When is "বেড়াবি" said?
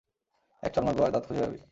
1.41-1.59